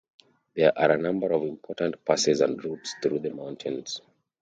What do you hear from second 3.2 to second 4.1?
mountains.